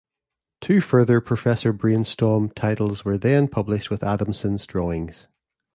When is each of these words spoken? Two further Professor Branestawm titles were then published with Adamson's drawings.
Two 0.61 0.81
further 0.81 1.21
Professor 1.21 1.71
Branestawm 1.71 2.55
titles 2.55 3.05
were 3.05 3.19
then 3.19 3.47
published 3.47 3.91
with 3.91 4.01
Adamson's 4.03 4.65
drawings. 4.65 5.27